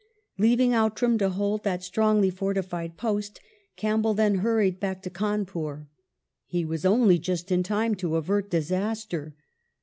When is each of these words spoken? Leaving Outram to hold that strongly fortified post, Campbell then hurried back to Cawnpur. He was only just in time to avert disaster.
Leaving 0.39 0.73
Outram 0.73 1.19
to 1.19 1.29
hold 1.29 1.63
that 1.63 1.83
strongly 1.83 2.31
fortified 2.31 2.97
post, 2.97 3.39
Campbell 3.75 4.15
then 4.15 4.39
hurried 4.39 4.79
back 4.79 5.03
to 5.03 5.11
Cawnpur. 5.11 5.85
He 6.47 6.65
was 6.65 6.85
only 6.85 7.19
just 7.19 7.51
in 7.51 7.61
time 7.61 7.93
to 7.93 8.15
avert 8.15 8.49
disaster. 8.49 9.35